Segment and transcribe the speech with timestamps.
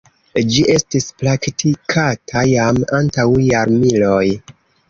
[0.53, 4.27] Ĝi estis praktikata jam antaŭ jarmiloj.